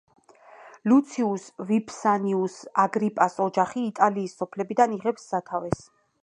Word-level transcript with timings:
ლუციუს 0.91 1.43
ვიფსანიუს 1.71 2.55
აგრიპას 2.85 3.37
ოჯახი 3.45 3.85
იტალიის 3.91 4.35
სოფლებიდან 4.41 4.97
იღებს 4.99 5.29
სათავეს. 5.35 5.87